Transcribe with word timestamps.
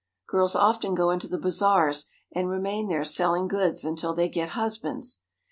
Girls 0.27 0.55
often 0.55 0.95
go 0.95 1.11
into 1.11 1.27
the 1.27 1.37
bazaars, 1.37 2.07
and 2.33 2.49
remain 2.49 2.87
there 2.87 3.03
selling 3.03 3.47
goods 3.47 3.85
until 3.85 4.15
they 4.15 4.29
get 4.29 4.49
husbands. 4.57 5.21